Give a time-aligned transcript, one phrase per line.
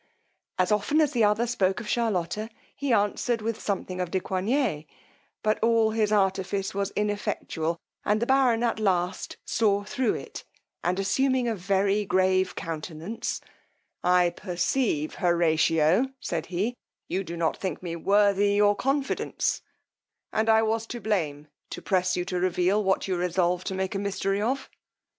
[0.57, 4.87] As often as the other spoke of Charlotta, he answered with something of de Coigney;
[5.43, 10.43] but all his artifice was ineffectual, and the baron at last saw thro' it,
[10.83, 13.41] and assuming a very grave countenance,
[14.03, 16.73] I perceive, Horatio, said he,
[17.07, 19.61] you do not think me worthy your confidence,
[20.33, 23.93] and I was to blame to press you to reveal what you resolve to make
[23.93, 24.67] a mystery of.